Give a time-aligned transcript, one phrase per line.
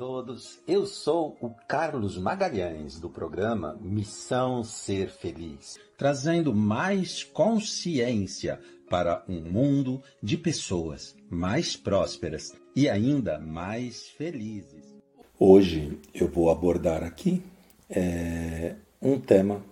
[0.00, 0.58] todos.
[0.66, 8.58] Eu sou o Carlos Magalhães do programa Missão Ser Feliz, trazendo mais consciência
[8.88, 14.86] para um mundo de pessoas mais prósperas e ainda mais felizes.
[15.38, 17.42] Hoje eu vou abordar aqui
[17.90, 19.62] é, um tema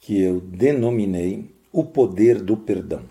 [0.00, 3.04] que eu denominei o poder do perdão.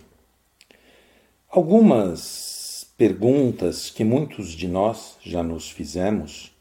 [1.47, 2.54] Algumas
[2.97, 6.51] perguntas que muitos de nós já nos fizemos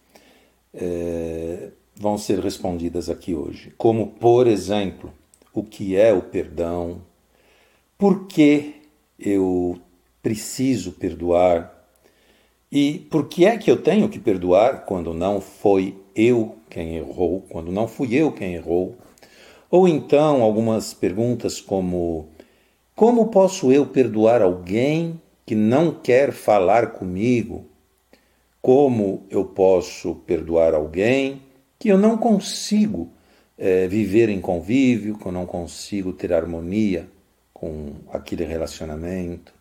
[0.73, 3.73] é, vão ser respondidas aqui hoje.
[3.79, 5.13] Como, por exemplo,
[5.53, 7.03] o que é o perdão?
[7.97, 8.83] Por que
[9.19, 9.79] eu
[10.23, 11.73] preciso perdoar?
[12.71, 17.43] E por que é que eu tenho que perdoar quando não foi eu quem errou,
[17.49, 18.97] quando não fui eu quem errou?
[19.71, 22.29] Ou então algumas perguntas como:
[22.97, 27.67] como posso eu perdoar alguém que não quer falar comigo,
[28.61, 31.43] como eu posso perdoar alguém
[31.79, 33.11] que eu não consigo
[33.59, 37.09] é, viver em convívio, que eu não consigo ter harmonia
[37.53, 39.55] com aquele relacionamento.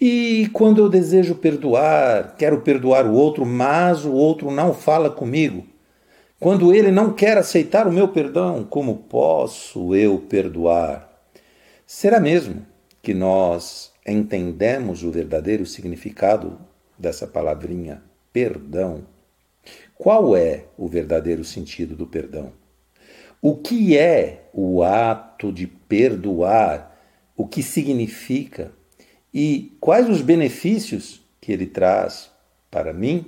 [0.00, 5.66] E quando eu desejo perdoar, quero perdoar o outro, mas o outro não fala comigo.
[6.40, 11.10] Quando ele não quer aceitar o meu perdão, como posso eu perdoar?
[11.86, 12.66] Será mesmo
[13.00, 16.58] que nós entendemos o verdadeiro significado
[16.98, 18.02] dessa palavrinha
[18.32, 19.06] perdão,
[19.94, 22.52] qual é o verdadeiro sentido do perdão?
[23.40, 26.98] O que é o ato de perdoar?
[27.36, 28.72] O que significa?
[29.32, 32.30] E quais os benefícios que ele traz
[32.70, 33.26] para mim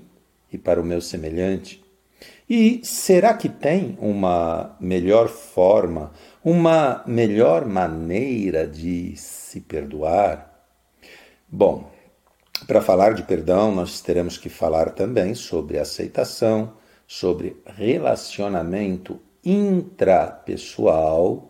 [0.52, 1.84] e para o meu semelhante?
[2.48, 6.12] E será que tem uma melhor forma,
[6.44, 10.55] uma melhor maneira de se perdoar?
[11.48, 11.88] Bom,
[12.66, 16.72] para falar de perdão, nós teremos que falar também sobre aceitação,
[17.06, 21.48] sobre relacionamento intrapessoal,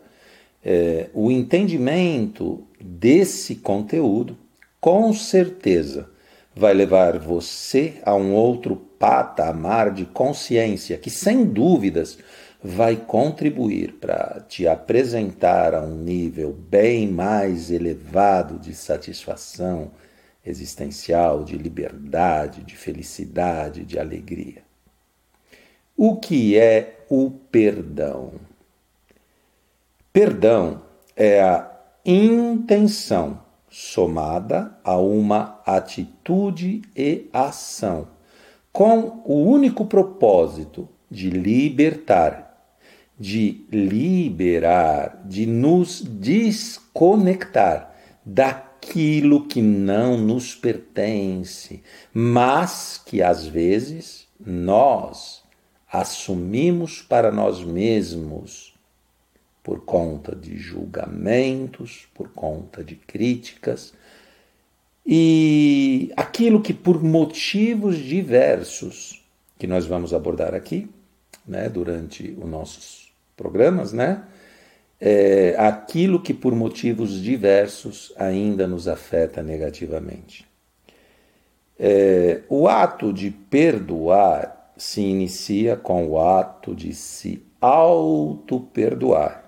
[0.63, 4.37] é, o entendimento desse conteúdo,
[4.79, 6.07] com certeza,
[6.55, 12.19] vai levar você a um outro patamar de consciência que, sem dúvidas,
[12.67, 19.91] vai contribuir para te apresentar a um nível bem mais elevado de satisfação
[20.45, 24.63] existencial, de liberdade, de felicidade, de alegria.
[25.95, 28.33] O que é o perdão?
[30.11, 30.81] Perdão
[31.15, 31.71] é a
[32.05, 33.39] intenção
[33.69, 38.09] somada a uma atitude e ação,
[38.73, 42.46] com o único propósito de libertar
[43.19, 51.81] de liberar, de nos desconectar daquilo que não nos pertence,
[52.13, 55.43] mas que às vezes nós
[55.91, 58.75] assumimos para nós mesmos
[59.63, 63.93] por conta de julgamentos, por conta de críticas,
[65.05, 69.23] e aquilo que por motivos diversos
[69.57, 70.89] que nós vamos abordar aqui,
[71.47, 73.06] né, durante os nossos
[73.37, 74.23] programas, né?
[74.99, 80.47] É, aquilo que por motivos diversos ainda nos afeta negativamente.
[81.79, 89.43] É, o ato de perdoar se inicia com o ato de se auto-perdoar.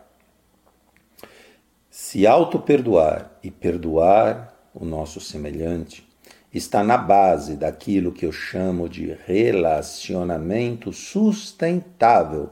[1.89, 6.07] Se auto-perdoar e perdoar o nosso semelhante
[6.53, 12.50] está na base daquilo que eu chamo de relacionamento sustentável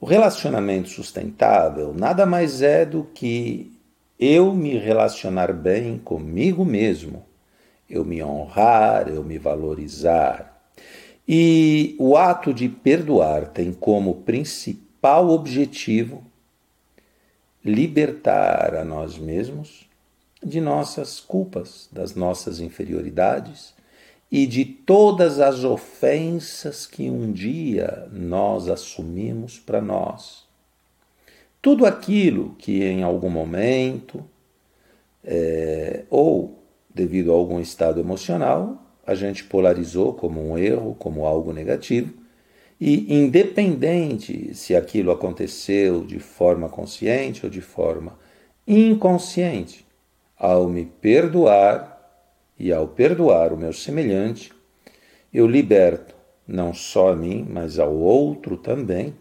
[0.00, 3.72] o relacionamento sustentável nada mais é do que
[4.18, 7.24] eu me relacionar bem comigo mesmo,
[7.88, 10.56] eu me honrar, eu me valorizar.
[11.28, 16.24] E o ato de perdoar tem como principal objetivo
[17.64, 19.86] libertar a nós mesmos
[20.42, 23.75] de nossas culpas, das nossas inferioridades
[24.30, 30.44] e de todas as ofensas que um dia nós assumimos para nós.
[31.62, 34.24] Tudo aquilo que em algum momento,
[35.24, 36.62] é, ou
[36.94, 42.12] devido a algum estado emocional, a gente polarizou como um erro, como algo negativo,
[42.80, 48.18] e independente se aquilo aconteceu de forma consciente ou de forma
[48.66, 49.86] inconsciente,
[50.38, 51.95] ao me perdoar,
[52.58, 54.52] e ao perdoar o meu semelhante,
[55.32, 56.14] eu liberto
[56.46, 59.14] não só a mim, mas ao outro também,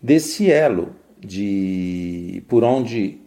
[0.00, 3.20] desse elo de por onde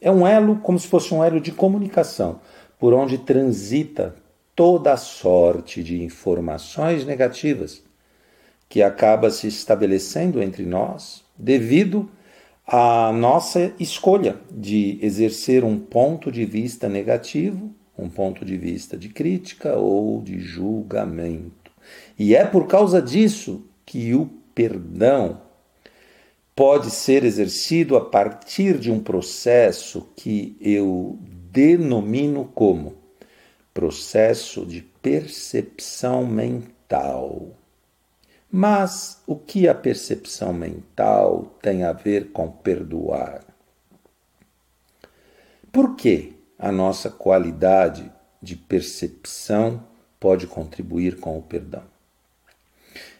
[0.00, 2.40] é um elo como se fosse um elo de comunicação,
[2.78, 4.14] por onde transita
[4.54, 7.82] toda sorte de informações negativas
[8.68, 12.10] que acaba se estabelecendo entre nós devido
[12.66, 19.08] à nossa escolha de exercer um ponto de vista negativo, um ponto de vista de
[19.08, 21.70] crítica ou de julgamento.
[22.18, 25.40] E é por causa disso que o perdão
[26.54, 31.18] pode ser exercido a partir de um processo que eu
[31.50, 32.94] denomino como
[33.72, 37.50] processo de percepção mental.
[38.50, 43.44] Mas o que a percepção mental tem a ver com perdoar?
[45.70, 48.10] Por que a nossa qualidade
[48.40, 49.86] de percepção
[50.18, 51.82] pode contribuir com o perdão?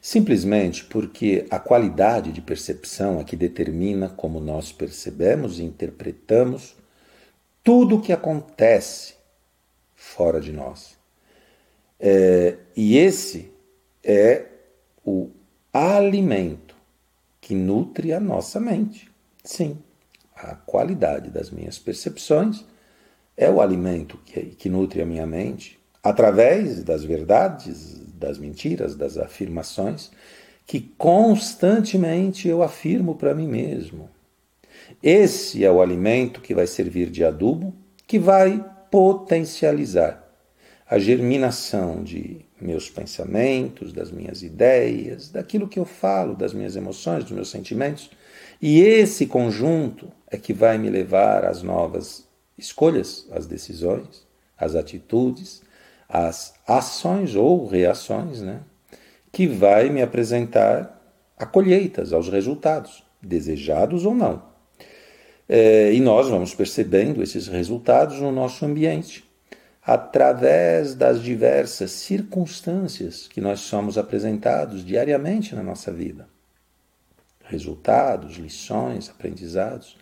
[0.01, 6.77] Simplesmente porque a qualidade de percepção é que determina como nós percebemos e interpretamos
[7.63, 9.15] tudo o que acontece
[9.95, 10.97] fora de nós.
[11.99, 13.51] É, e esse
[14.05, 14.47] é
[15.05, 15.31] o
[15.73, 16.77] alimento
[17.41, 19.11] que nutre a nossa mente.
[19.43, 19.79] Sim,
[20.35, 22.65] a qualidade das minhas percepções
[23.37, 29.19] é o alimento que, que nutre a minha mente através das verdades das mentiras, das
[29.19, 30.11] afirmações,
[30.67, 34.09] que constantemente eu afirmo para mim mesmo.
[35.03, 37.75] Esse é o alimento que vai servir de adubo,
[38.07, 40.25] que vai potencializar
[40.89, 47.25] a germinação de meus pensamentos, das minhas ideias, daquilo que eu falo, das minhas emoções,
[47.25, 48.11] dos meus sentimentos.
[48.63, 52.26] E esse conjunto é que vai me levar às novas
[52.57, 54.27] escolhas, às decisões,
[54.57, 55.63] às atitudes,
[56.09, 58.61] as ações ou reações, né,
[59.33, 60.97] que vai me apresentar
[61.37, 64.43] a colheitas, aos resultados, desejados ou não.
[65.49, 69.25] É, e nós vamos percebendo esses resultados no nosso ambiente,
[69.83, 76.29] através das diversas circunstâncias que nós somos apresentados diariamente na nossa vida.
[77.45, 79.97] Resultados, lições, aprendizados.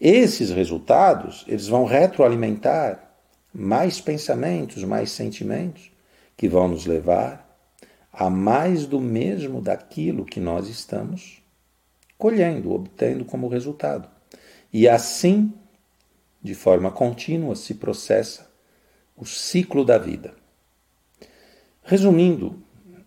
[0.00, 3.02] Esses resultados, eles vão retroalimentar
[3.52, 5.90] mais pensamentos, mais sentimentos
[6.36, 7.46] que vão nos levar
[8.12, 11.42] a mais do mesmo daquilo que nós estamos
[12.18, 14.08] colhendo, obtendo como resultado.
[14.72, 15.52] E assim,
[16.42, 18.50] de forma contínua, se processa
[19.16, 20.34] o ciclo da vida.
[21.82, 22.62] Resumindo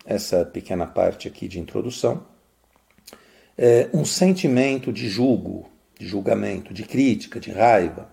[0.06, 2.26] essa pequena parte aqui de introdução,
[3.58, 8.10] é um sentimento de julgo, de julgamento, de crítica, de raiva,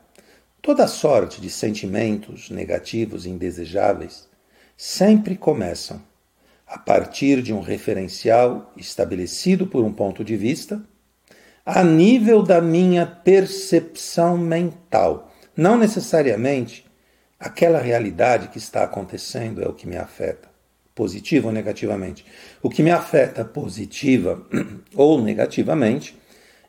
[0.66, 4.28] Toda sorte de sentimentos negativos e indesejáveis
[4.76, 6.02] sempre começam
[6.66, 10.82] a partir de um referencial estabelecido por um ponto de vista
[11.64, 15.32] a nível da minha percepção mental.
[15.56, 16.84] Não necessariamente
[17.38, 20.48] aquela realidade que está acontecendo é o que me afeta,
[20.96, 22.26] positiva ou negativamente.
[22.60, 24.44] O que me afeta positiva
[24.96, 26.18] ou negativamente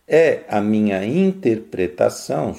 [0.07, 2.55] é a minha interpretação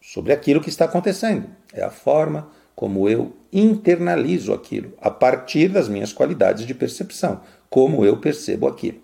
[0.00, 1.46] sobre aquilo que está acontecendo.
[1.72, 7.40] É a forma como eu internalizo aquilo, a partir das minhas qualidades de percepção,
[7.70, 9.00] como eu percebo aquilo.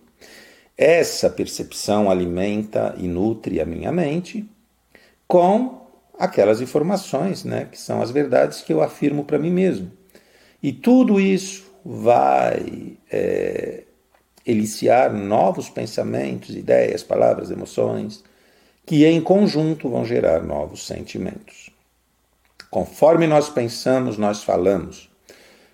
[0.76, 4.48] Essa percepção alimenta e nutre a minha mente
[5.26, 5.86] com
[6.18, 9.90] aquelas informações, né, que são as verdades que eu afirmo para mim mesmo.
[10.62, 13.84] E tudo isso vai é,
[14.44, 18.24] eliciar novos pensamentos, ideias, palavras, emoções,
[18.84, 21.70] que em conjunto vão gerar novos sentimentos.
[22.70, 25.10] Conforme nós pensamos, nós falamos.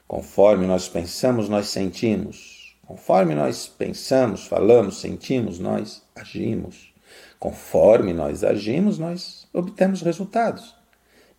[0.06, 2.76] Conforme nós pensamos, nós sentimos.
[2.86, 6.92] Conforme nós pensamos, falamos, sentimos, nós agimos.
[7.38, 10.74] Conforme nós agimos, nós obtemos resultados.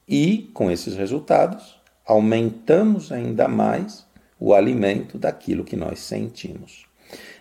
[0.07, 4.05] E, com esses resultados, aumentamos ainda mais
[4.39, 6.88] o alimento daquilo que nós sentimos.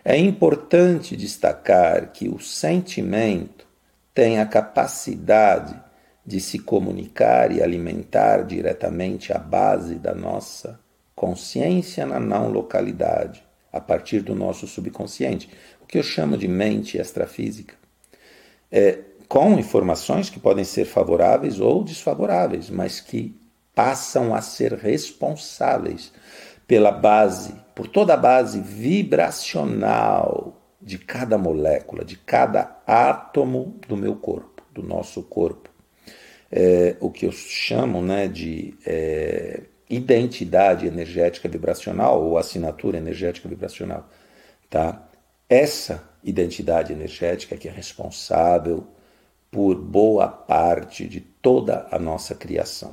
[0.04, 3.66] É importante destacar que o sentimento
[4.14, 5.78] tem a capacidade
[6.24, 10.78] de se comunicar e alimentar diretamente a base da nossa
[11.14, 15.50] consciência na não localidade, a partir do nosso subconsciente,
[15.82, 17.74] o que eu chamo de mente extrafísica.
[18.70, 23.38] É, com informações que podem ser favoráveis ou desfavoráveis, mas que
[23.74, 26.12] passam a ser responsáveis
[26.66, 34.16] pela base, por toda a base vibracional de cada molécula, de cada átomo do meu
[34.16, 35.70] corpo, do nosso corpo.
[36.50, 44.08] É, o que eu chamo né, de é, identidade energética vibracional ou assinatura energética vibracional.
[44.68, 45.08] Tá?
[45.48, 48.88] Essa identidade energética que é responsável
[49.52, 52.92] por boa parte de toda a nossa criação.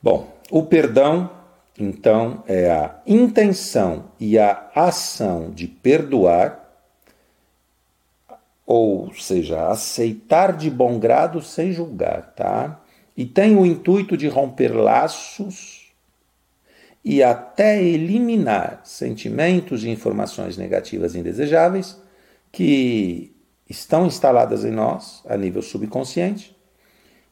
[0.00, 1.39] Bom, o perdão
[1.82, 6.58] então, é a intenção e a ação de perdoar,
[8.66, 12.80] ou seja, aceitar de bom grado sem julgar, tá?
[13.16, 15.92] E tem o intuito de romper laços
[17.04, 22.00] e até eliminar sentimentos e informações negativas indesejáveis
[22.52, 23.34] que
[23.68, 26.56] estão instaladas em nós a nível subconsciente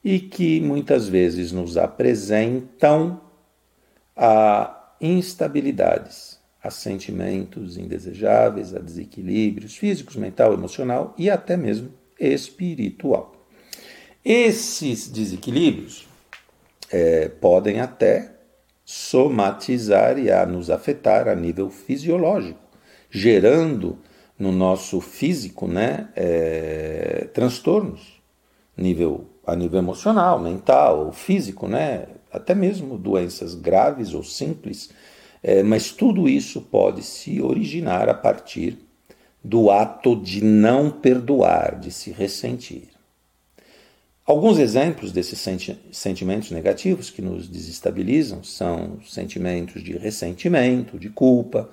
[0.02, 3.27] e que muitas vezes nos apresentam
[4.18, 13.32] a instabilidades, a sentimentos indesejáveis, a desequilíbrios físicos, mental, emocional e até mesmo espiritual.
[14.24, 16.08] Esses desequilíbrios
[16.90, 18.34] é, podem até
[18.84, 22.58] somatizar e a nos afetar a nível fisiológico,
[23.08, 23.98] gerando
[24.36, 28.18] no nosso físico né, é, transtornos
[28.78, 34.90] nível, a nível emocional, mental, físico, né, até mesmo doenças graves ou simples,
[35.42, 38.78] é, mas tudo isso pode se originar a partir
[39.42, 42.88] do ato de não perdoar, de se ressentir.
[44.26, 51.70] Alguns exemplos desses senti sentimentos negativos que nos desestabilizam são sentimentos de ressentimento, de culpa,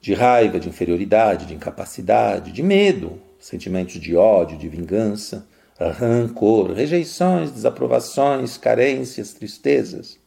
[0.00, 5.46] de raiva, de inferioridade, de incapacidade, de medo, sentimentos de ódio, de vingança,
[5.78, 10.18] rancor, rejeições, desaprovações, carências, tristezas.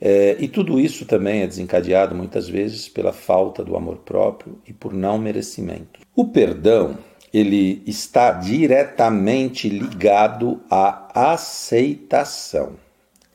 [0.00, 4.72] É, e tudo isso também é desencadeado muitas vezes pela falta do amor próprio e
[4.72, 6.00] por não merecimento.
[6.14, 6.98] O perdão,
[7.32, 12.72] ele está diretamente ligado à aceitação,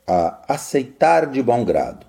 [0.06, 2.06] a aceitar de bom grado.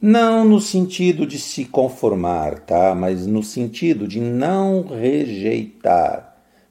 [0.00, 2.94] Não no sentido de se conformar, tá?
[2.94, 6.27] Mas no sentido de não rejeitar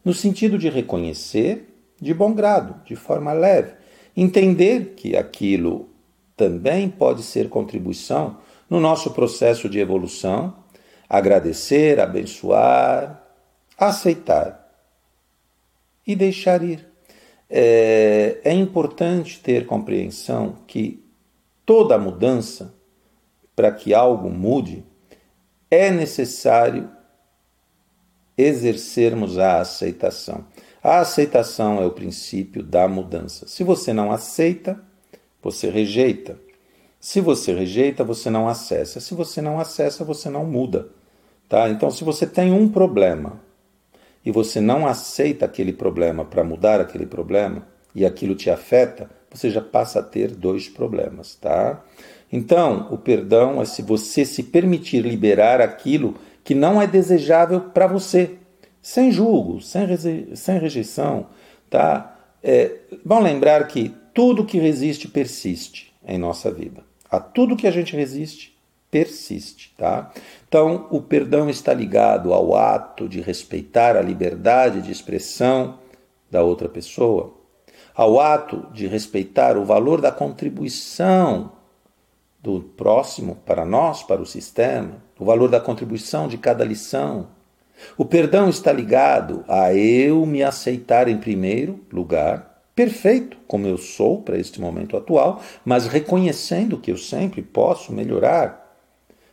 [0.08, 1.68] no sentido de reconhecer
[2.00, 3.74] de bom grado, de forma leve,
[4.16, 5.90] entender que aquilo
[6.34, 8.38] também pode ser contribuição
[8.70, 10.64] no nosso processo de evolução,
[11.10, 13.22] agradecer, abençoar,
[13.78, 14.72] aceitar
[16.08, 16.88] e deixar ir.
[17.50, 21.04] É, é importante ter compreensão que
[21.66, 22.74] toda mudança,
[23.54, 24.86] para que algo mude,
[25.70, 26.96] é necessário
[28.38, 30.46] exercermos a aceitação.
[30.84, 33.48] A aceitação é o princípio da mudança.
[33.48, 34.80] Se você não aceita,
[35.42, 36.38] você rejeita.
[37.00, 39.00] Se você rejeita, você não acessa.
[39.00, 40.90] Se você não acessa, você não muda.
[41.50, 41.70] Tá?
[41.70, 43.42] Então, se você tem um problema
[44.26, 49.50] e você não aceita aquele problema para mudar aquele problema e aquilo te afeta, você
[49.50, 51.84] já passa a ter dois problemas, tá?
[52.32, 56.16] Então, o perdão é se você se permitir liberar aquilo
[56.48, 58.38] que não é desejável para você,
[58.82, 61.28] sem julgo, sem, sem rejeição,
[61.70, 62.18] tá?
[62.42, 62.74] É,
[63.04, 66.86] vão lembrar que tudo que resiste persiste em nossa vida.
[67.12, 68.58] A tudo que a gente resiste
[68.90, 70.10] persiste, tá?
[70.48, 75.80] Então, o perdão está ligado ao ato de respeitar a liberdade de expressão
[76.32, 77.34] da outra pessoa,
[77.94, 81.52] ao ato de respeitar o valor da contribuição
[82.42, 87.28] do próximo para nós, para o sistema, o valor da contribuição de cada lição.
[87.98, 94.22] O perdão está ligado a eu me aceitar em primeiro lugar, perfeito como eu sou
[94.22, 98.66] para este momento atual, mas reconhecendo que eu sempre posso melhorar,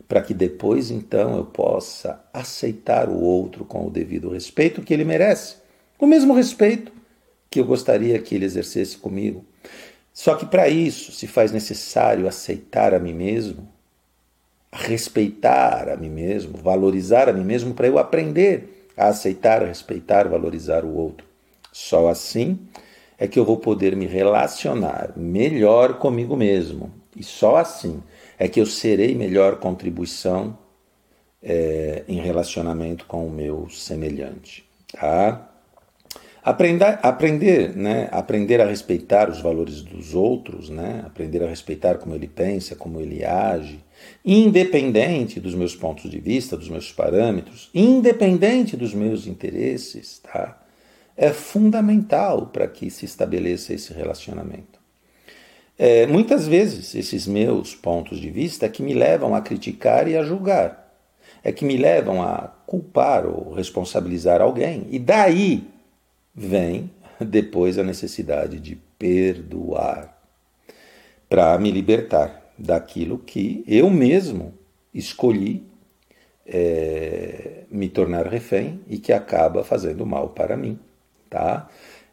[0.07, 5.05] para que depois então eu possa aceitar o outro com o devido respeito que ele
[5.05, 5.57] merece,
[5.99, 6.93] o mesmo respeito
[7.51, 9.45] que eu gostaria que ele exercesse comigo.
[10.13, 13.69] Só que para isso se faz necessário aceitar a mim mesmo,
[14.75, 20.29] respeitar a mim mesmo, valorizar a mim mesmo, para eu aprender a aceitar, a respeitar,
[20.29, 21.27] valorizar o outro.
[21.73, 22.59] Só assim
[23.17, 26.91] é que eu vou poder me relacionar melhor comigo mesmo.
[27.17, 28.03] E só assim
[28.37, 30.59] é que eu serei melhor contribuição
[31.41, 34.65] é, em relacionamento com o meu semelhante.
[34.93, 35.51] Tá?
[36.43, 38.09] Aprender, aprender, né?
[38.11, 41.03] aprender a respeitar os valores dos outros, né?
[41.07, 43.84] aprender a respeitar como ele pensa, como ele age,
[44.25, 50.61] independente dos meus pontos de vista, dos meus parâmetros, independente dos meus interesses, tá?
[51.17, 54.83] é fundamental para que se estabeleça esse relacionamento.
[55.79, 60.17] É, muitas vezes, esses meus pontos de vista é que me levam a criticar e
[60.17, 60.93] a julgar,
[61.43, 65.65] é que me levam a culpar ou responsabilizar alguém, e daí
[66.35, 70.17] vem depois a necessidade de perdoar
[71.29, 74.55] para me libertar daquilo que eu mesmo
[74.93, 75.67] escolhi
[76.47, 80.79] é, me tornar refém e que acaba fazendo mal para mim,
[81.29, 81.69] tá?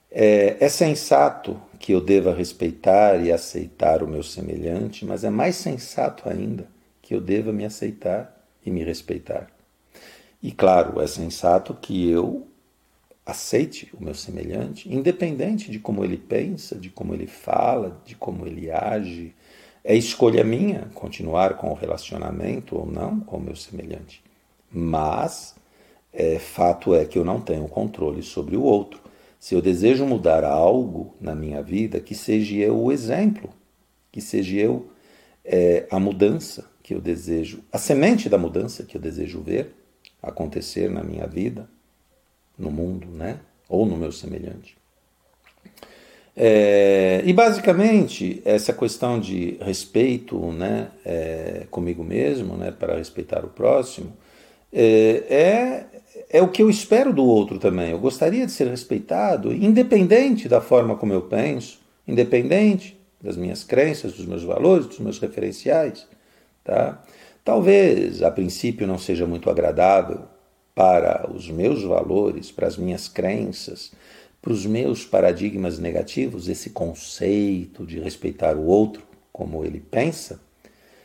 [0.10, 5.56] É, é sensato que eu deva respeitar e aceitar o meu semelhante, mas é mais
[5.56, 6.68] sensato ainda
[7.02, 9.48] que eu deva me aceitar e me respeitar.
[10.42, 12.48] E claro, é sensato que eu
[13.26, 18.46] aceite o meu semelhante, independente de como ele pensa, de como ele fala, de como
[18.48, 19.34] ele age.
[19.84, 24.24] É escolha minha continuar com o relacionamento ou não com o meu semelhante.
[24.72, 25.56] Mas
[26.14, 29.02] é, fato é que eu não tenho controle sobre o outro.
[29.40, 33.50] Se eu desejo mudar algo na minha vida, que seja eu o exemplo,
[34.12, 34.92] que seja eu
[35.44, 39.76] é, a mudança que eu desejo, a semente da mudança que eu desejo ver
[40.22, 41.68] acontecer na minha vida,
[42.58, 43.40] no mundo, né?
[43.68, 44.78] Ou no meu semelhante.
[46.36, 53.50] É, e basicamente essa questão de respeito, né, é, comigo mesmo, né, para respeitar o
[53.50, 54.14] próximo,
[54.72, 55.86] é, é
[56.30, 57.92] é o que eu espero do outro também.
[57.92, 64.14] Eu gostaria de ser respeitado, independente da forma como eu penso, independente das minhas crenças,
[64.14, 66.08] dos meus valores, dos meus referenciais.
[66.64, 67.04] Tá?
[67.44, 70.22] Talvez a princípio não seja muito agradável
[70.74, 73.92] para os meus valores, para as minhas crenças,
[74.42, 80.42] para os meus paradigmas negativos, esse conceito de respeitar o outro como ele pensa,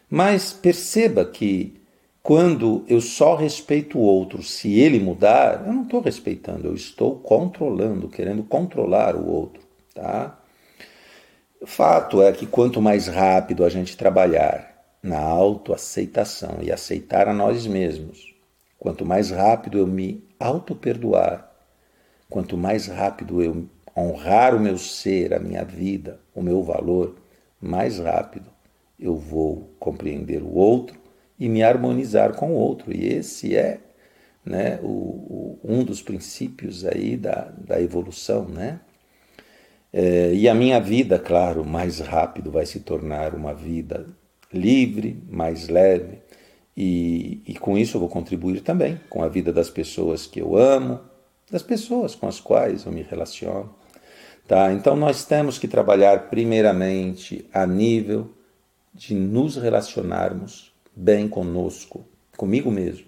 [0.08, 1.80] mas perceba que
[2.22, 7.16] quando eu só respeito o outro se ele mudar, eu não estou respeitando, eu estou
[7.20, 9.62] controlando, querendo controlar o outro.
[9.94, 10.36] Tá?
[11.64, 17.64] Fato é que quanto mais rápido a gente trabalhar na autoaceitação e aceitar a nós
[17.64, 18.34] mesmos,
[18.78, 21.45] quanto mais rápido eu me auto-perdoar,
[22.28, 23.66] quanto mais rápido eu
[23.96, 27.16] honrar o meu ser, a minha vida, o meu valor,
[27.60, 28.50] mais rápido
[28.98, 30.98] eu vou compreender o outro
[31.38, 32.94] e me harmonizar com o outro.
[32.94, 33.80] E esse é
[34.44, 38.80] né, o, o, um dos princípios aí da, da evolução, né?
[39.92, 44.06] É, e a minha vida, claro, mais rápido vai se tornar uma vida
[44.52, 46.18] livre, mais leve,
[46.76, 50.56] e, e com isso eu vou contribuir também com a vida das pessoas que eu
[50.56, 51.00] amo,
[51.50, 53.74] das pessoas com as quais eu me relaciono.
[54.46, 54.72] Tá?
[54.72, 58.30] Então nós temos que trabalhar primeiramente a nível
[58.94, 62.04] de nos relacionarmos bem conosco,
[62.36, 63.06] comigo mesmo.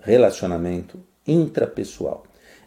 [0.00, 2.24] Relacionamento intrapessoal.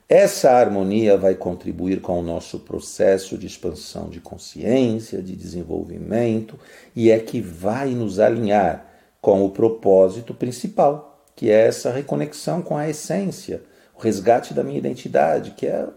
[0.07, 6.59] Essa harmonia vai contribuir com o nosso processo de expansão de consciência, de desenvolvimento,
[6.95, 8.85] e é que vai nos alinhar
[9.19, 13.63] com o propósito principal, que é essa reconexão com a essência,
[13.97, 15.87] o resgate da minha identidade, que é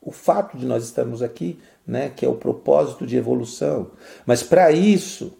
[0.00, 3.90] o, fato de nós estarmos aqui, né, que é o propósito de evolução.
[4.24, 5.36] Mas para isso,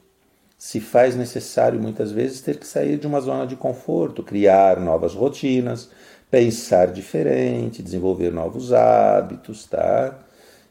[0.58, 5.14] se faz necessário muitas vezes ter que sair de uma zona de conforto, criar novas
[5.14, 5.88] rotinas,
[6.30, 10.18] pensar diferente, desenvolver novos hábitos, tá?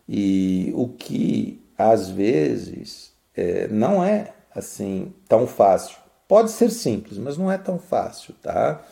[0.07, 5.97] E o que às vezes é, não é assim tão fácil.
[6.27, 8.83] Pode ser simples, mas não é tão fácil, tá?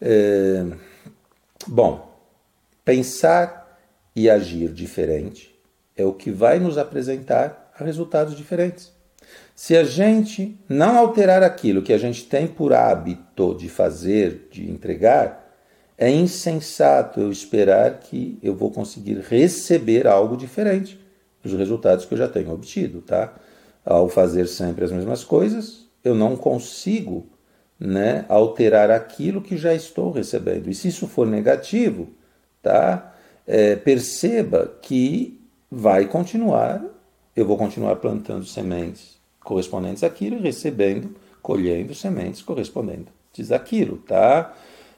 [0.00, 0.64] É,
[1.66, 2.12] bom,
[2.84, 3.78] pensar
[4.14, 5.54] e agir diferente
[5.96, 8.92] é o que vai nos apresentar a resultados diferentes.
[9.54, 14.68] Se a gente não alterar aquilo que a gente tem por hábito de fazer, de
[14.70, 15.44] entregar,
[15.96, 20.98] é insensato eu esperar que eu vou conseguir receber algo diferente
[21.42, 23.32] dos resultados que eu já tenho obtido, tá?
[23.84, 27.26] Ao fazer sempre as mesmas coisas, eu não consigo,
[27.84, 30.68] né, alterar aquilo que já estou recebendo.
[30.68, 32.08] E se isso for negativo,
[32.62, 33.14] tá?
[33.46, 35.38] É, perceba que
[35.70, 36.82] vai continuar,
[37.36, 44.54] eu vou continuar plantando sementes correspondentes àquilo e recebendo, colhendo sementes correspondentes àquilo, tá?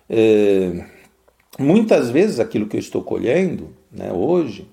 [0.09, 0.85] É,
[1.59, 4.68] muitas vezes aquilo que eu estou colhendo né, hoje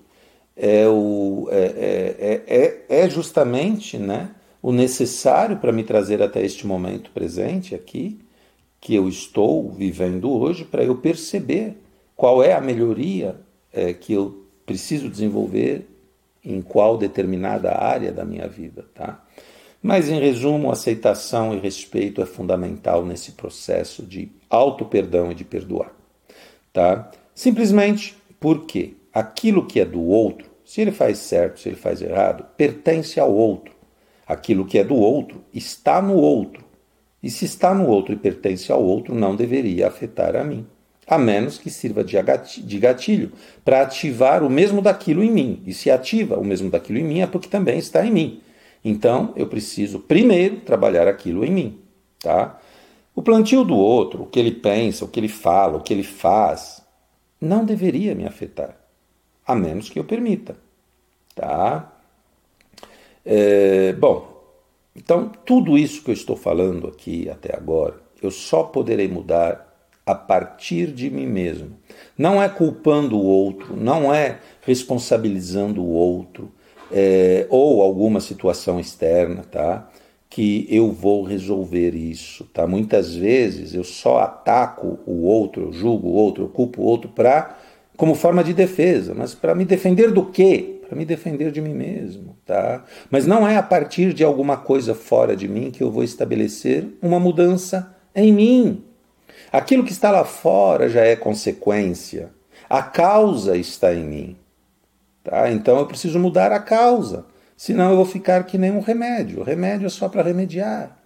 [0.56, 4.30] é, o, é, é, é, é justamente né,
[4.64, 8.18] o necessário para me trazer até este momento presente aqui,
[8.80, 11.76] que eu estou vivendo hoje, para eu perceber
[12.16, 13.36] qual é a melhoria
[13.70, 15.86] é, que eu preciso desenvolver
[16.42, 19.22] em qual determinada área da minha vida, tá?
[19.82, 25.92] Mas, em resumo, aceitação e respeito é fundamental nesse processo de auto-perdão e de perdoar.
[26.72, 27.10] Tá?
[27.34, 32.46] Simplesmente porque aquilo que é do outro, se ele faz certo, se ele faz errado,
[32.56, 33.73] pertence ao outro.
[34.26, 36.64] Aquilo que é do outro está no outro.
[37.22, 40.66] E se está no outro e pertence ao outro, não deveria afetar a mim.
[41.06, 42.20] A menos que sirva de
[42.78, 43.32] gatilho
[43.64, 45.62] para ativar o mesmo daquilo em mim.
[45.66, 48.40] E se ativa o mesmo daquilo em mim é porque também está em mim.
[48.84, 51.78] Então, eu preciso primeiro trabalhar aquilo em mim,
[52.20, 52.60] tá?
[53.14, 56.02] O plantio do outro, o que ele pensa, o que ele fala, o que ele
[56.02, 56.82] faz,
[57.40, 58.76] não deveria me afetar,
[59.46, 60.56] a menos que eu permita.
[61.34, 61.93] tá?
[63.24, 64.42] É, bom,
[64.94, 69.72] então tudo isso que eu estou falando aqui até agora, eu só poderei mudar
[70.06, 71.70] a partir de mim mesmo.
[72.16, 76.50] Não é culpando o outro, não é responsabilizando o outro
[76.92, 79.88] é, ou alguma situação externa, tá?
[80.28, 82.66] Que eu vou resolver isso, tá?
[82.66, 87.08] Muitas vezes eu só ataco o outro, eu julgo o outro, eu culpo o outro
[87.08, 87.58] para
[87.96, 90.80] como forma de defesa, mas para me defender do quê?
[90.86, 92.84] Para me defender de mim mesmo, tá?
[93.10, 96.86] Mas não é a partir de alguma coisa fora de mim que eu vou estabelecer
[97.00, 98.84] uma mudança em mim.
[99.50, 102.30] Aquilo que está lá fora já é consequência.
[102.68, 104.36] A causa está em mim.
[105.22, 105.50] Tá?
[105.50, 107.24] Então eu preciso mudar a causa.
[107.56, 109.40] Senão eu vou ficar que nem um remédio.
[109.40, 110.98] O remédio é só para remediar.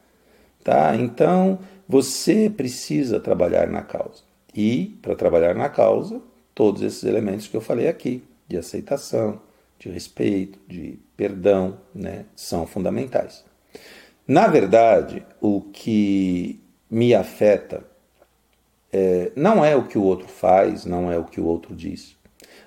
[0.65, 0.97] Tá?
[0.97, 4.23] Então você precisa trabalhar na causa.
[4.55, 6.21] E para trabalhar na causa,
[6.55, 9.41] todos esses elementos que eu falei aqui, de aceitação,
[9.79, 13.45] de respeito, de perdão, né, são fundamentais.
[14.27, 16.61] Na verdade, o que
[16.91, 17.85] me afeta
[18.93, 22.17] é, não é o que o outro faz, não é o que o outro diz.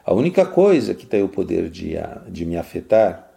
[0.04, 1.96] A única coisa que tem o poder de,
[2.30, 3.32] de me afetar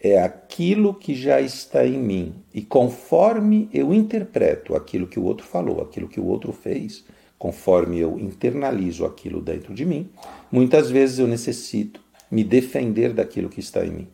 [0.00, 2.34] é aquilo que já está em mim.
[2.54, 7.04] E conforme eu interpreto aquilo que o outro falou, aquilo que o outro fez,
[7.38, 10.10] conforme eu internalizo aquilo dentro de mim,
[10.50, 14.08] muitas vezes eu necessito me defender daquilo que está em mim.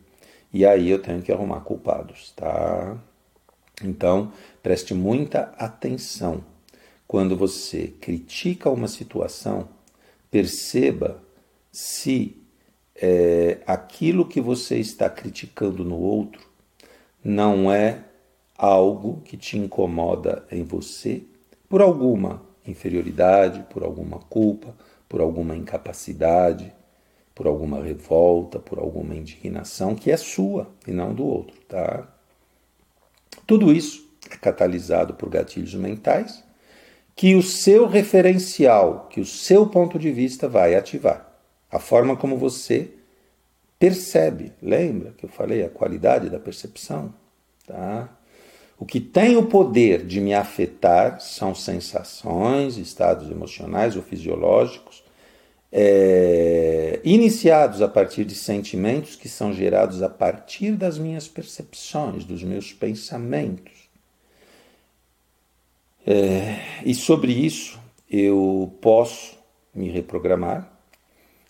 [0.51, 2.97] E aí eu tenho que arrumar culpados, tá?
[3.83, 4.31] Então,
[4.63, 6.43] preste muita atenção
[7.07, 9.69] quando você critica uma situação,
[10.29, 11.21] perceba
[11.71, 12.35] se
[12.95, 16.41] é, aquilo que você está criticando no outro
[17.23, 18.03] não é
[18.57, 21.23] algo que te incomoda em você
[21.69, 24.75] por alguma inferioridade, por alguma culpa,
[25.07, 26.73] por alguma incapacidade,
[27.37, 32.07] por alguma revolta, por alguma indignação que é sua e não do outro, tá?
[33.45, 36.43] Tudo isso é catalisado por gatilhos mentais
[37.15, 41.31] que o seu referencial, que o seu ponto de vista vai ativar.
[41.69, 42.89] A forma como você
[43.77, 44.51] percebe.
[44.59, 47.13] Lembra que eu falei a qualidade da percepção?
[47.67, 48.09] Tá?
[48.79, 55.03] O que tem o poder de me afetar são sensações, estados emocionais ou fisiológicos,
[55.71, 62.43] é, iniciados a partir de sentimentos que são gerados a partir das minhas percepções, dos
[62.43, 63.87] meus pensamentos.
[66.05, 69.37] É, e sobre isso eu posso
[69.75, 70.71] me reprogramar,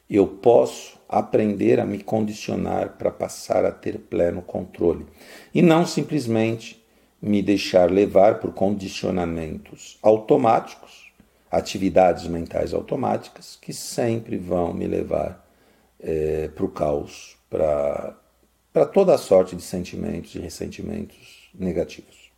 [0.10, 5.06] eu posso aprender a me condicionar para passar a ter pleno controle
[5.54, 6.84] e não simplesmente
[7.22, 11.07] me deixar levar por condicionamentos automáticos,
[11.50, 15.46] atividades mentais automáticas que sempre vão me levar
[16.00, 18.16] é, para o caos, para
[18.94, 22.32] toda a sorte de sentimentos e ressentimentos negativos.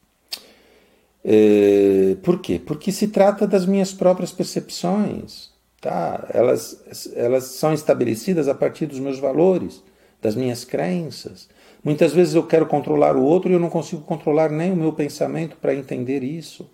[1.23, 2.61] É, por quê?
[2.63, 5.49] Porque se trata das minhas próprias percepções.
[5.81, 6.27] Tá?
[6.33, 9.81] Elas, elas são estabelecidas a partir dos meus valores,
[10.21, 11.49] das minhas crenças.
[11.83, 14.91] Muitas vezes eu quero controlar o outro e eu não consigo controlar nem o meu
[14.91, 16.69] pensamento para entender isso.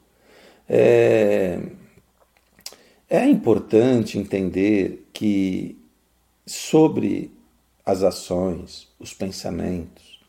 [0.67, 1.59] É,
[3.09, 5.77] é importante entender que
[6.45, 7.31] sobre
[7.85, 10.19] as ações, os pensamentos,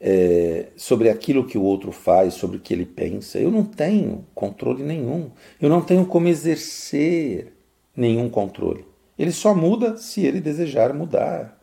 [0.00, 3.38] é, sobre aquilo que o outro faz, sobre o que ele pensa.
[3.38, 5.30] Eu não tenho controle nenhum.
[5.60, 7.52] Eu não tenho como exercer
[7.96, 8.84] nenhum controle.
[9.18, 11.58] Ele só muda se ele desejar mudar.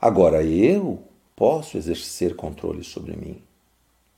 [0.00, 1.02] Agora eu
[1.34, 3.42] posso exercer controle sobre mim.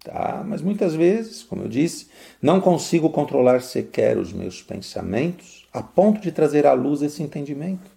[0.05, 0.45] Tá?
[0.47, 2.09] Mas muitas vezes, como eu disse,
[2.41, 7.91] não consigo controlar sequer os meus pensamentos a ponto de trazer à luz esse entendimento.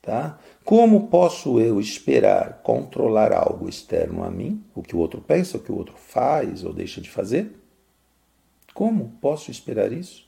[0.00, 0.38] Tá?
[0.64, 5.60] Como posso eu esperar controlar algo externo a mim, o que o outro pensa, o
[5.60, 7.52] que o outro faz ou deixa de fazer?
[8.72, 10.26] Como posso esperar isso?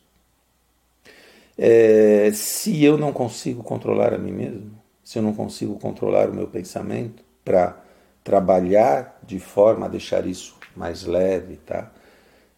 [1.56, 4.70] É, se eu não consigo controlar a mim mesmo,
[5.04, 7.82] se eu não consigo controlar o meu pensamento para
[8.24, 11.90] trabalhar de forma a deixar isso mais leve, tá?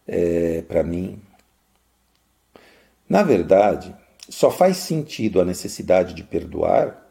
[0.07, 1.19] É, para mim.
[3.07, 3.95] Na verdade,
[4.29, 7.05] só faz sentido a necessidade de perdoar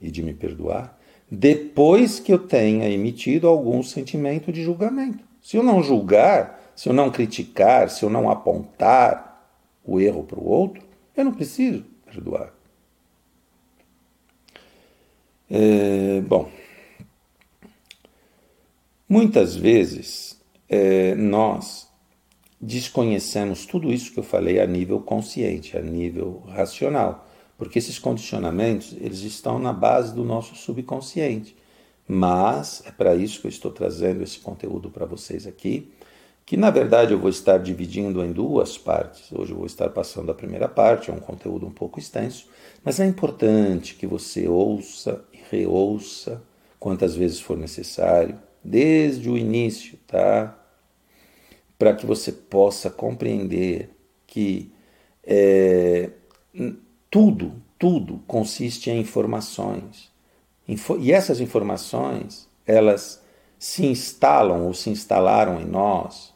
[0.00, 0.98] e de me perdoar
[1.30, 5.22] depois que eu tenha emitido algum sentimento de julgamento.
[5.40, 9.48] Se eu não julgar, se eu não criticar, se eu não apontar
[9.84, 10.82] o erro para o outro,
[11.16, 12.52] eu não preciso perdoar.
[15.48, 16.50] É, bom,
[19.08, 21.89] muitas vezes é, nós
[22.60, 27.26] desconhecemos tudo isso que eu falei a nível consciente, a nível racional
[27.60, 31.54] porque esses condicionamentos eles estão na base do nosso subconsciente.
[32.08, 35.92] Mas é para isso que eu estou trazendo esse conteúdo para vocês aqui,
[36.46, 39.30] que na verdade eu vou estar dividindo em duas partes.
[39.30, 42.48] Hoje eu vou estar passando a primeira parte, é um conteúdo um pouco extenso,
[42.82, 46.42] mas é importante que você ouça e reouça
[46.78, 50.58] quantas vezes for necessário, desde o início, tá?
[51.80, 53.88] Para que você possa compreender
[54.26, 54.70] que
[55.24, 56.10] é,
[57.10, 60.12] tudo, tudo consiste em informações.
[60.68, 63.24] Info e essas informações, elas
[63.58, 66.34] se instalam ou se instalaram em nós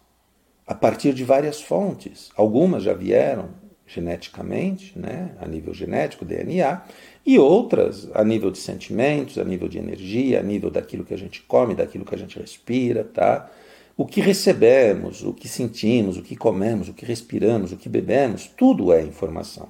[0.66, 2.30] a partir de várias fontes.
[2.34, 3.50] Algumas já vieram
[3.86, 6.82] geneticamente, né, a nível genético, DNA,
[7.26, 11.18] e outras a nível de sentimentos, a nível de energia, a nível daquilo que a
[11.18, 13.50] gente come, daquilo que a gente respira, tá?
[13.96, 18.50] O que recebemos, o que sentimos, o que comemos, o que respiramos, o que bebemos,
[18.56, 19.68] tudo é informação.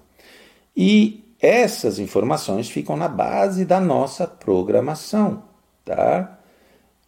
[0.74, 5.42] E essas informações ficam na base da nossa programação,
[5.84, 6.38] tá?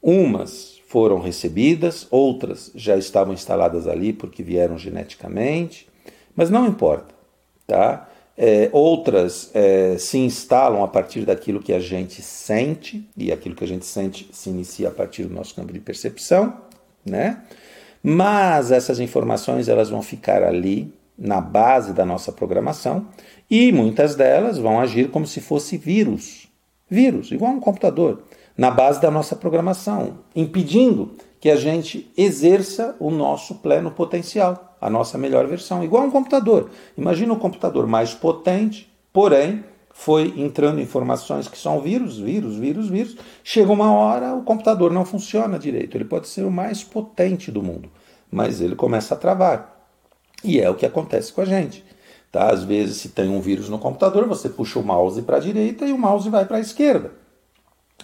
[0.03, 5.89] Umas foram recebidas, outras já estavam instaladas ali porque vieram geneticamente,
[6.35, 7.15] mas não importa,
[7.67, 8.09] tá?
[8.37, 13.65] É, outras é, se instalam a partir daquilo que a gente sente, e aquilo que
[13.65, 16.66] a gente sente se inicia a partir do nosso campo de percepção,
[17.07, 17.43] né?
[18.03, 23.07] Mas essas informações elas vão ficar ali na base da nossa programação
[23.51, 26.49] e muitas delas vão agir como se fosse vírus,
[26.89, 28.23] vírus, igual um computador,
[28.57, 34.91] na base da nossa programação, impedindo que a gente exerça o nosso pleno potencial, a
[34.91, 36.71] nossa melhor versão, igual um computador.
[36.97, 39.65] Imagina um computador mais potente, porém
[39.99, 43.17] foi entrando informações que são vírus, vírus, vírus, vírus.
[43.43, 45.97] Chega uma hora, o computador não funciona direito.
[45.97, 47.91] Ele pode ser o mais potente do mundo,
[48.31, 49.91] mas ele começa a travar.
[50.45, 51.83] E é o que acontece com a gente.
[52.31, 52.53] Tá?
[52.53, 55.87] Às vezes, se tem um vírus no computador, você puxa o mouse para a direita
[55.87, 57.13] e o mouse vai para a esquerda.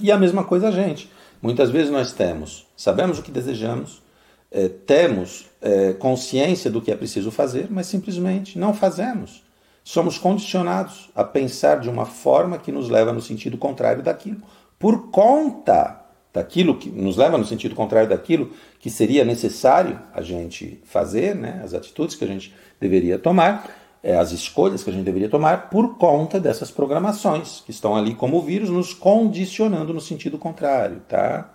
[0.00, 1.12] E a mesma coisa a gente.
[1.42, 4.02] Muitas vezes nós temos, sabemos o que desejamos,
[4.50, 9.41] é, temos é, consciência do que é preciso fazer, mas simplesmente não fazemos.
[9.84, 14.40] Somos condicionados a pensar de uma forma que nos leva no sentido contrário daquilo,
[14.78, 16.00] por conta
[16.32, 21.60] daquilo que nos leva no sentido contrário daquilo que seria necessário a gente fazer, né,
[21.62, 23.68] as atitudes que a gente deveria tomar,
[24.02, 28.14] é, as escolhas que a gente deveria tomar por conta dessas programações que estão ali
[28.14, 31.50] como vírus nos condicionando no sentido contrário, tá?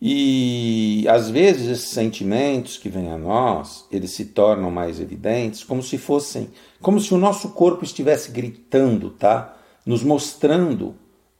[0.00, 5.82] E às vezes esses sentimentos que vêm a nós, eles se tornam mais evidentes, como
[5.82, 9.56] se fossem, como se o nosso corpo estivesse gritando, tá?
[9.84, 10.94] Nos mostrando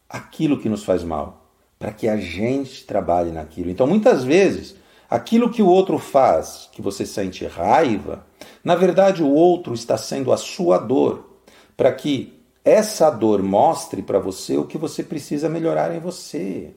[0.08, 3.70] aquilo que nos faz mal, para que a gente trabalhe naquilo.
[3.70, 4.74] Então, muitas vezes,
[5.08, 8.26] aquilo que o outro faz, que você sente raiva,
[8.64, 11.42] na verdade o outro está sendo a sua dor,
[11.76, 16.74] para que essa dor mostre para você o que você precisa melhorar em você.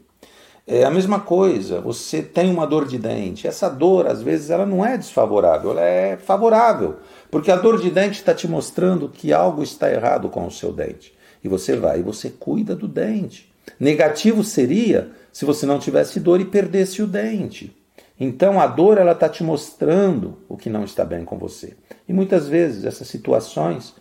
[0.73, 3.45] É a mesma coisa, você tem uma dor de dente.
[3.45, 6.99] Essa dor, às vezes, ela não é desfavorável, ela é favorável.
[7.29, 10.71] Porque a dor de dente está te mostrando que algo está errado com o seu
[10.71, 11.13] dente.
[11.43, 13.51] E você vai e você cuida do dente.
[13.77, 17.75] Negativo seria se você não tivesse dor e perdesse o dente.
[18.17, 21.75] Então a dor ela está te mostrando o que não está bem com você.
[22.07, 23.93] E muitas vezes essas situações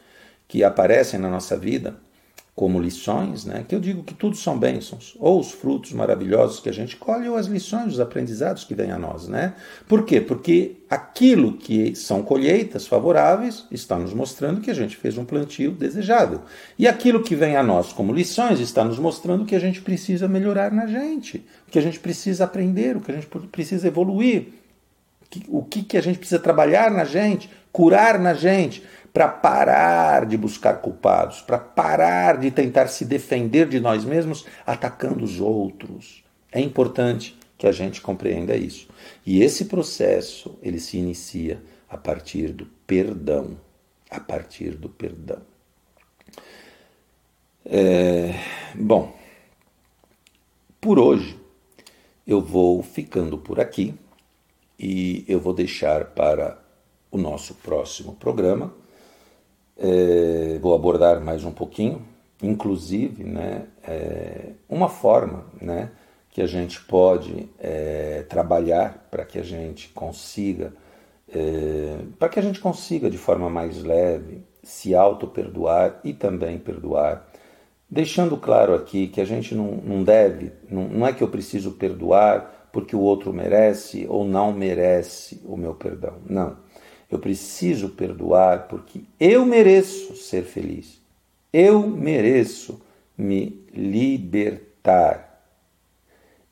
[0.47, 1.97] que aparecem na nossa vida,
[2.55, 3.65] como lições, né?
[3.67, 7.29] que eu digo que tudo são bênçãos, ou os frutos maravilhosos que a gente colhe,
[7.29, 9.29] ou as lições, os aprendizados que vêm a nós.
[9.29, 9.55] Né?
[9.89, 10.21] Por quê?
[10.21, 15.71] Porque aquilo que são colheitas favoráveis está nos mostrando que a gente fez um plantio
[15.71, 16.43] desejável.
[16.79, 20.29] E aquilo que vem a nós como lições está nos mostrando que a gente precisa
[20.29, 24.49] melhorar na gente, que a gente precisa aprender, o que a gente precisa evoluir,
[25.49, 30.37] o que, que a gente precisa trabalhar na gente, curar na gente para parar de
[30.37, 36.23] buscar culpados, para parar de tentar se defender de nós mesmos atacando os outros.
[36.53, 38.88] É importante que a gente compreenda isso.
[39.27, 43.59] E esse processo, ele se inicia a partir do perdão,
[44.09, 45.42] a partir do perdão.
[47.64, 48.35] É,
[48.75, 49.14] bom,
[50.81, 51.38] por hoje
[52.27, 53.94] eu vou ficando por aqui
[54.79, 56.59] e eu vou deixar para
[57.11, 58.73] o nosso próximo programa
[59.81, 62.03] é, vou abordar mais um pouquinho,
[62.43, 65.90] inclusive, né, é, uma forma, né,
[66.29, 70.73] que a gente pode é, trabalhar para que a gente consiga,
[72.19, 77.27] para que a gente consiga de forma mais leve se auto-perdoar e também perdoar.
[77.88, 81.73] Deixando claro aqui que a gente não, não deve, não, não é que eu preciso
[81.73, 86.14] perdoar porque o outro merece ou não merece o meu perdão.
[86.29, 86.57] Não.
[87.11, 91.01] Eu preciso perdoar porque eu mereço ser feliz.
[91.53, 92.81] Eu mereço
[93.18, 95.44] me libertar.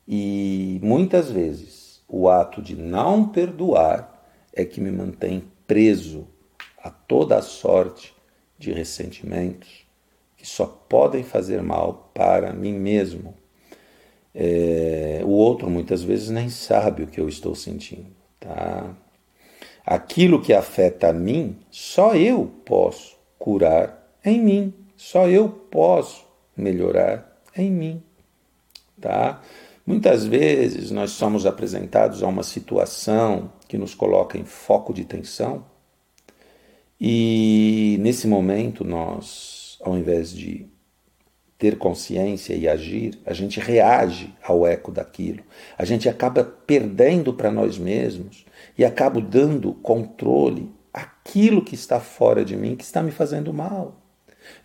[0.07, 6.27] E muitas vezes o ato de não perdoar é que me mantém preso
[6.83, 8.13] a toda a sorte
[8.57, 9.87] de ressentimentos
[10.35, 13.33] que só podem fazer mal para mim mesmo.
[14.33, 18.07] É, o outro muitas vezes nem sabe o que eu estou sentindo,
[18.39, 18.95] tá?
[19.89, 27.41] Aquilo que afeta a mim, só eu posso curar em mim, só eu posso melhorar
[27.57, 28.03] em mim,
[29.01, 29.41] tá?
[29.83, 35.65] Muitas vezes nós somos apresentados a uma situação que nos coloca em foco de tensão
[37.01, 40.67] e nesse momento nós, ao invés de
[41.59, 45.43] ter consciência e agir, a gente reage ao eco daquilo.
[45.77, 48.45] A gente acaba perdendo para nós mesmos
[48.77, 53.99] e acabo dando controle àquilo que está fora de mim, que está me fazendo mal.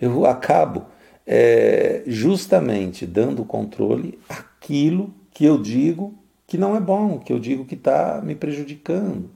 [0.00, 0.87] Eu acabo
[1.26, 6.14] é, justamente dando controle àquilo que eu digo
[6.46, 9.28] que não é bom, que eu digo que está me prejudicando.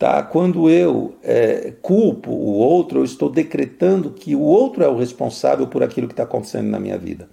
[0.00, 0.22] Tá?
[0.22, 5.66] Quando eu é, culpo o outro, eu estou decretando que o outro é o responsável
[5.66, 7.28] por aquilo que está acontecendo na minha vida.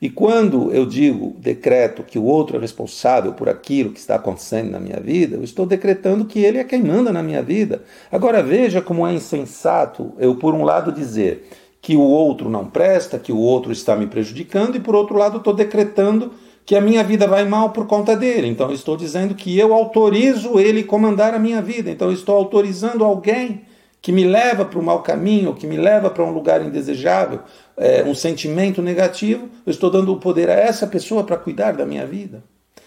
[0.00, 4.70] E quando eu digo, decreto que o outro é responsável por aquilo que está acontecendo
[4.70, 7.82] na minha vida, eu estou decretando que ele é quem manda na minha vida.
[8.08, 11.48] Agora veja como é insensato eu, por um lado, dizer
[11.80, 15.38] que o outro não presta, que o outro está me prejudicando, e por outro lado,
[15.38, 16.30] estou decretando
[16.64, 18.48] que a minha vida vai mal por conta dele.
[18.48, 21.90] Então eu estou dizendo que eu autorizo ele comandar a minha vida.
[21.90, 23.62] Então eu estou autorizando alguém
[24.00, 27.40] que me leva para o mau caminho, que me leva para um lugar indesejável,
[27.76, 31.86] é, um sentimento negativo, eu estou dando o poder a essa pessoa para cuidar da
[31.86, 32.42] minha vida.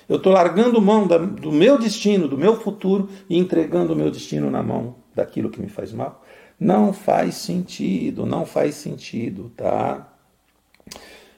[0.10, 4.12] Eu estou largando mão da, do meu destino, do meu futuro e entregando o meu
[4.12, 6.22] destino na mão daquilo que me faz mal.
[6.60, 10.08] Não faz sentido, não faz sentido, tá?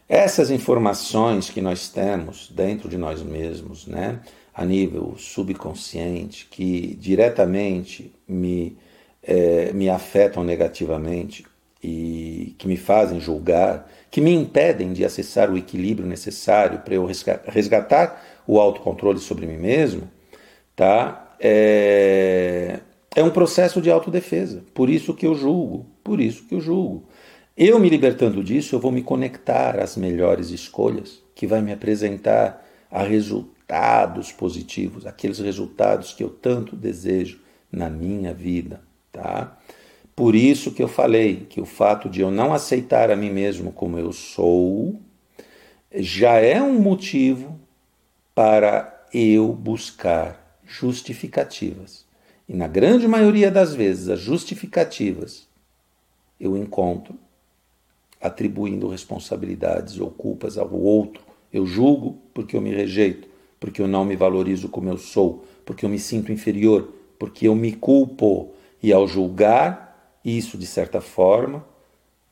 [0.09, 4.21] Essas informações que nós temos dentro de nós mesmos, né,
[4.53, 8.77] a nível subconsciente, que diretamente me,
[9.21, 11.45] é, me afetam negativamente
[11.83, 17.07] e que me fazem julgar, que me impedem de acessar o equilíbrio necessário para eu
[17.45, 20.09] resgatar o autocontrole sobre mim mesmo,
[20.75, 21.35] tá?
[21.39, 22.79] É,
[23.15, 24.63] é um processo de autodefesa.
[24.73, 27.03] Por isso que eu julgo, por isso que eu julgo.
[27.57, 32.63] Eu me libertando disso, eu vou me conectar às melhores escolhas, que vai me apresentar
[32.91, 37.41] a resultados positivos, aqueles resultados que eu tanto desejo
[37.71, 39.57] na minha vida, tá?
[40.15, 43.71] Por isso que eu falei que o fato de eu não aceitar a mim mesmo
[43.71, 45.01] como eu sou
[45.91, 47.59] já é um motivo
[48.35, 52.05] para eu buscar justificativas.
[52.47, 55.47] E na grande maioria das vezes, as justificativas
[56.39, 57.17] eu encontro
[58.21, 61.21] atribuindo responsabilidades ou culpas ao outro.
[61.51, 63.27] Eu julgo porque eu me rejeito,
[63.59, 67.55] porque eu não me valorizo como eu sou, porque eu me sinto inferior, porque eu
[67.55, 68.51] me culpo.
[68.81, 71.65] E ao julgar, isso de certa forma,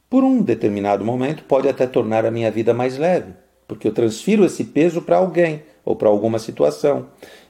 [0.10, 3.34] por um determinado momento, pode até tornar a minha vida mais leve,
[3.68, 7.08] porque eu transfiro esse peso para alguém ou para alguma situação.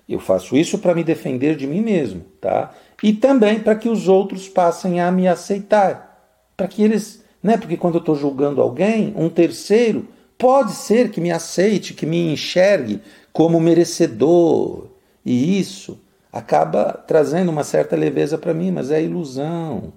[0.07, 2.73] Eu faço isso para me defender de mim mesmo, tá?
[3.01, 7.57] E também para que os outros passem a me aceitar, para que eles né?
[7.57, 12.33] Porque quando eu estou julgando alguém, um terceiro pode ser que me aceite, que me
[12.33, 12.99] enxergue
[13.31, 14.87] como merecedor.
[15.23, 15.99] E isso
[16.33, 19.93] acaba trazendo uma certa leveza para mim, mas é ilusão.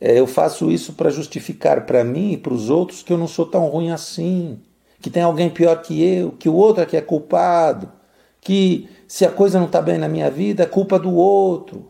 [0.00, 3.28] É, eu faço isso para justificar para mim e para os outros que eu não
[3.28, 4.58] sou tão ruim assim,
[4.98, 7.92] que tem alguém pior que eu, que o outro é que é culpado,
[8.40, 11.86] que se a coisa não está bem na minha vida, é culpa do outro.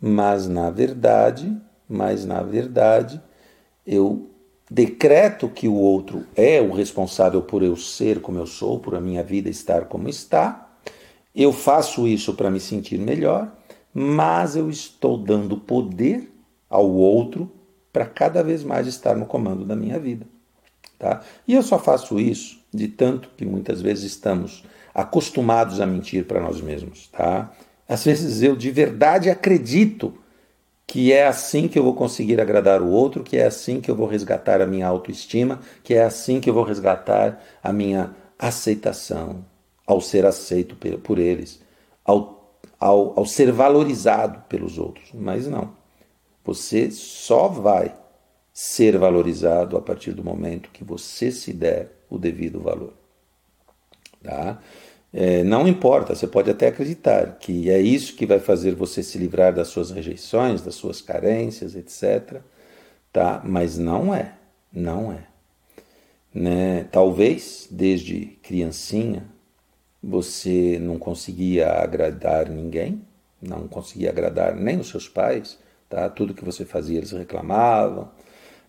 [0.00, 1.56] Mas na verdade,
[1.88, 3.22] mas na verdade,
[3.86, 4.30] eu
[4.70, 9.00] decreto que o outro é o responsável por eu ser como eu sou, por a
[9.00, 10.68] minha vida estar como está.
[11.34, 13.52] Eu faço isso para me sentir melhor,
[13.94, 16.32] mas eu estou dando poder
[16.68, 17.50] ao outro
[17.92, 20.26] para cada vez mais estar no comando da minha vida.
[20.98, 21.22] Tá?
[21.46, 26.40] E eu só faço isso de tanto que muitas vezes estamos acostumados a mentir para
[26.40, 27.08] nós mesmos.
[27.08, 27.52] Tá?
[27.88, 30.14] Às vezes eu de verdade acredito
[30.86, 33.96] que é assim que eu vou conseguir agradar o outro, que é assim que eu
[33.96, 39.44] vou resgatar a minha autoestima, que é assim que eu vou resgatar a minha aceitação,
[39.86, 41.60] ao ser aceito por eles,
[42.04, 45.10] ao, ao, ao ser valorizado pelos outros.
[45.12, 45.74] Mas não.
[46.44, 47.94] Você só vai
[48.52, 52.94] ser valorizado a partir do momento que você se der o devido valor.
[54.22, 54.60] Tá?
[55.12, 59.16] É, não importa, você pode até acreditar que é isso que vai fazer você se
[59.18, 62.40] livrar das suas rejeições, das suas carências, etc.
[63.12, 63.40] Tá?
[63.44, 64.34] Mas não é,
[64.72, 65.26] não é.
[66.34, 66.84] Né?
[66.92, 69.24] Talvez desde criancinha
[70.02, 73.02] você não conseguia agradar ninguém,
[73.40, 76.08] não conseguia agradar nem os seus pais, tá?
[76.08, 78.10] Tudo que você fazia eles reclamavam.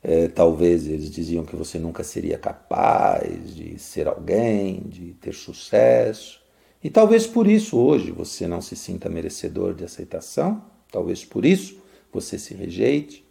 [0.09, 6.41] É, talvez eles diziam que você nunca seria capaz de ser alguém, de ter sucesso.
[6.81, 11.81] E talvez por isso hoje você não se sinta merecedor de aceitação, talvez por isso
[12.09, 13.27] você se rejeite,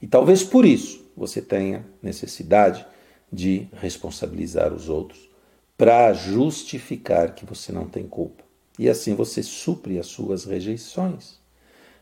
[0.00, 2.86] e talvez por isso você tenha necessidade
[3.30, 5.28] de responsabilizar os outros
[5.76, 8.42] para justificar que você não tem culpa.
[8.78, 11.38] E assim você supre as suas rejeições.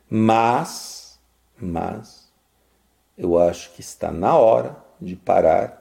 [0.08, 1.18] Mas,
[1.60, 2.21] mas,
[3.22, 5.80] eu acho que está na hora de parar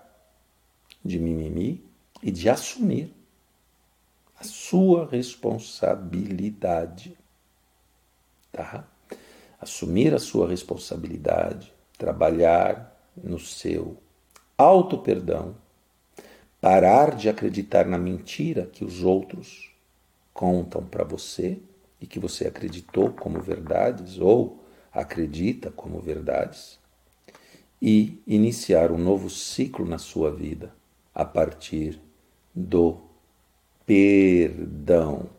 [1.04, 1.84] de mimimi
[2.22, 3.12] e de assumir
[4.40, 7.18] a sua responsabilidade.
[8.52, 8.88] Tá?
[9.60, 13.98] Assumir a sua responsabilidade, trabalhar no seu
[14.56, 15.56] auto-perdão,
[16.60, 19.74] parar de acreditar na mentira que os outros
[20.32, 21.60] contam para você
[22.00, 24.64] e que você acreditou como verdades ou
[24.94, 26.80] acredita como verdades
[27.82, 30.74] e iniciar um novo ciclo na sua vida
[31.14, 32.00] a partir
[32.54, 32.98] do
[33.86, 35.30] perdão,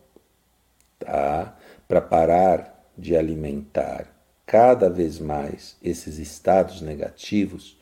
[0.99, 1.57] tá?
[1.87, 4.13] Para parar de alimentar
[4.45, 7.77] cada vez mais esses estados negativos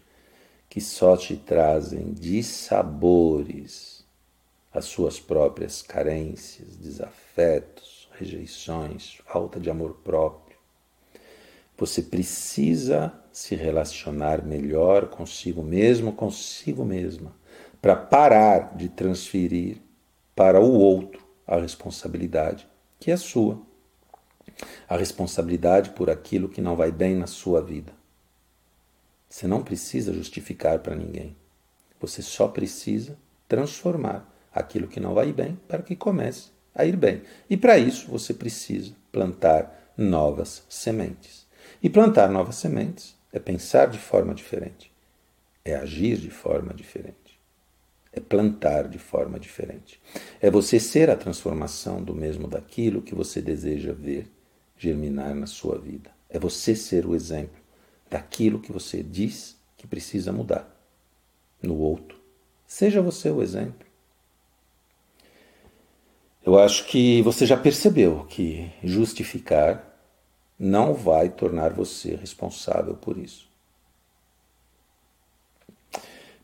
[0.70, 4.05] que só te trazem dissabores,
[4.74, 10.51] as suas próprias carências, desafetos, rejeições, falta de amor próprio.
[11.82, 17.36] Você precisa se relacionar melhor consigo mesmo, consigo mesma,
[17.82, 19.77] para parar de transferir
[20.36, 22.69] para o outro a responsabilidade
[22.99, 23.59] que é sua.
[24.88, 27.91] A responsabilidade por aquilo que não vai bem na sua vida.
[29.27, 31.36] Você não precisa justificar para ninguém.
[31.99, 33.17] Você só precisa
[33.47, 37.23] transformar aquilo que não vai bem para que comece a ir bem.
[37.49, 41.40] E para isso você precisa plantar novas sementes.
[41.82, 44.91] E plantar novas sementes é pensar de forma diferente,
[45.65, 47.39] é agir de forma diferente,
[48.13, 49.99] é plantar de forma diferente.
[50.39, 54.27] É você ser a transformação do mesmo daquilo que você deseja ver
[54.77, 56.11] germinar na sua vida.
[56.29, 57.61] É você ser o exemplo
[58.09, 60.67] daquilo que você diz que precisa mudar
[61.61, 62.19] no outro.
[62.67, 63.88] Seja você o exemplo.
[66.43, 69.90] Eu acho que você já percebeu que justificar
[70.64, 73.49] não vai tornar você responsável por isso.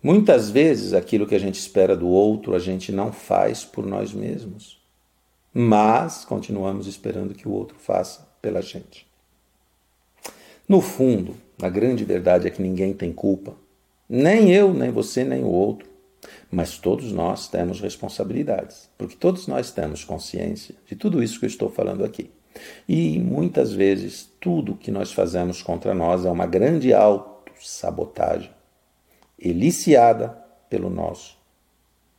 [0.02, 4.12] Muitas vezes aquilo que a gente espera do outro a gente não faz por nós
[4.14, 4.82] mesmos,
[5.54, 9.06] mas continuamos esperando que o outro faça pela gente.
[10.68, 13.56] No fundo, a grande verdade é que ninguém tem culpa.
[14.10, 15.88] Nem eu, nem você, nem o outro.
[16.50, 21.50] Mas todos nós temos responsabilidades, porque todos nós temos consciência de tudo isso que eu
[21.50, 22.32] estou falando aqui.
[22.88, 28.52] E muitas vezes tudo que nós fazemos contra nós é uma grande autossabotagem,
[29.40, 30.38] eliciada
[30.70, 31.38] pelo nosso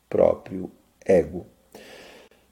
[0.09, 0.71] próprio
[1.05, 1.47] ego.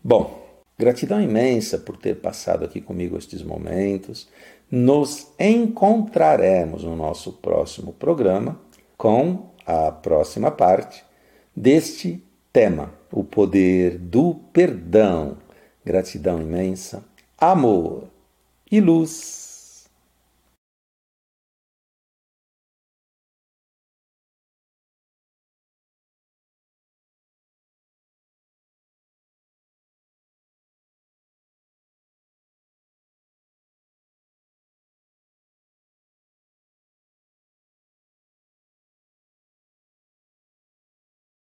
[0.02, 0.46] Bom,
[0.78, 4.28] gratidão imensa por ter passado aqui comigo estes momentos.
[4.70, 8.60] Nos encontraremos no nosso próximo programa
[8.96, 11.04] com a próxima parte
[11.54, 12.22] deste
[12.52, 15.36] tema, o poder do perdão.
[15.84, 17.04] Gratidão imensa,
[17.38, 18.04] amor
[18.70, 19.45] e luz.